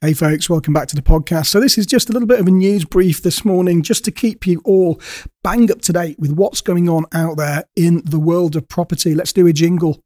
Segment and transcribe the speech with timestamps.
[0.00, 1.46] Hey, folks, welcome back to the podcast.
[1.46, 4.12] So, this is just a little bit of a news brief this morning, just to
[4.12, 5.00] keep you all
[5.42, 9.12] bang up to date with what's going on out there in the world of property.
[9.12, 10.00] Let's do a jingle.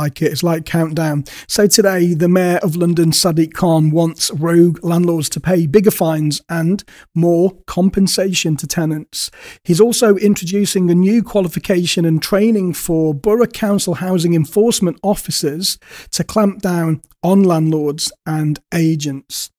[0.00, 0.32] Like it.
[0.32, 1.24] It's like countdown.
[1.46, 6.40] So today, the Mayor of London, Sadiq Khan, wants rogue landlords to pay bigger fines
[6.48, 6.82] and
[7.14, 9.30] more compensation to tenants.
[9.62, 15.78] He's also introducing a new qualification and training for Borough Council housing enforcement officers
[16.12, 19.50] to clamp down on landlords and agents.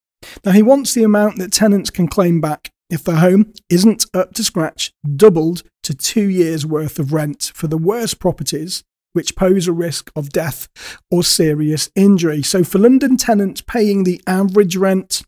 [0.44, 4.34] Now, he wants the amount that tenants can claim back if their home isn't up
[4.34, 9.68] to scratch doubled to two years' worth of rent for the worst properties which pose
[9.68, 10.68] a risk of death
[11.10, 12.42] or serious injury.
[12.42, 15.22] So, for London tenants paying the average rent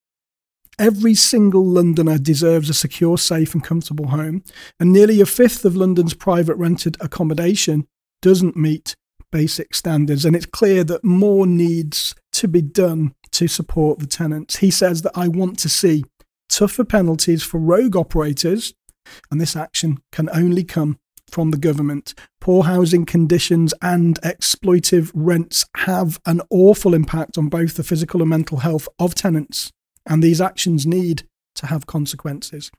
[0.79, 4.43] Every single Londoner deserves a secure, safe, and comfortable home,
[4.79, 7.87] and nearly a fifth of London's private rented accommodation
[8.21, 8.95] doesn't meet
[9.33, 10.27] basic standards.
[10.27, 14.57] And it's clear that more needs to be done to support the tenants.
[14.57, 16.05] He says that I want to see
[16.51, 18.75] tougher penalties for rogue operators,
[19.31, 20.99] and this action can only come
[21.31, 22.13] from the government.
[22.39, 28.31] Poor housing conditions and exploitive rents have an awful impact on both the physical and
[28.31, 29.73] mental health of tenants
[30.07, 32.71] and these actions need to have consequences.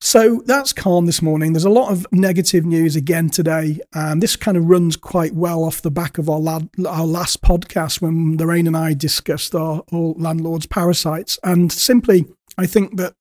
[0.00, 1.52] So that's Khan this morning.
[1.52, 3.80] There's a lot of negative news again today.
[3.94, 6.40] And this kind of runs quite well off the back of our,
[6.86, 11.38] our last podcast when Lorraine and I discussed our all landlords' parasites.
[11.42, 12.26] And simply,
[12.58, 13.14] I think that,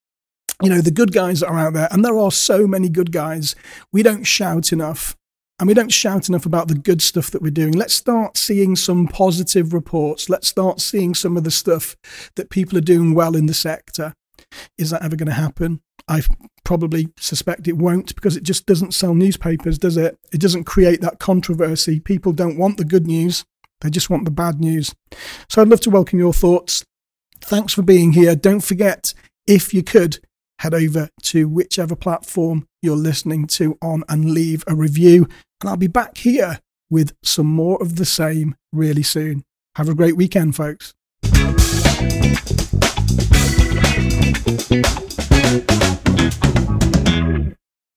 [0.62, 3.12] you know, the good guys that are out there, and there are so many good
[3.12, 3.56] guys,
[3.92, 5.16] we don't shout enough
[5.60, 7.74] and we don't shout enough about the good stuff that we're doing.
[7.74, 10.30] Let's start seeing some positive reports.
[10.30, 11.96] Let's start seeing some of the stuff
[12.36, 14.14] that people are doing well in the sector.
[14.78, 15.82] Is that ever going to happen?
[16.08, 16.22] I
[16.66, 20.18] probably suspect it won't because it just doesn't sell newspapers, does it?
[20.32, 22.00] It doesn't create that controversy.
[22.00, 23.46] People don't want the good news,
[23.82, 24.94] they just want the bad news.
[25.50, 26.84] So I'd love to welcome your thoughts.
[27.42, 28.36] Thanks for being here.
[28.36, 29.14] Don't forget,
[29.48, 30.20] if you could,
[30.60, 35.28] head over to whichever platform you're listening to on and leave a review.
[35.62, 39.44] And I'll be back here with some more of the same really soon.
[39.76, 40.94] Have a great weekend, folks.
[45.46, 46.84] Thank you.